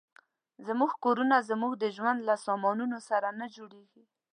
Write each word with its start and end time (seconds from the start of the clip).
زموږ 0.67 0.91
کورونه 1.03 1.35
زموږ 1.49 1.73
د 1.77 1.85
ژوند 1.95 2.19
له 2.27 2.35
سامانونو 2.45 2.97
سره 3.09 3.27
نه 3.39 3.45
جوړېږي. 3.55 4.03